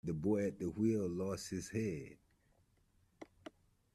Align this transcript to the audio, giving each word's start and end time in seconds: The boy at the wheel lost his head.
The 0.03 0.13
boy 0.13 0.47
at 0.47 0.57
the 0.57 0.65
wheel 0.65 1.07
lost 1.07 1.51
his 1.51 1.69
head. 1.69 2.17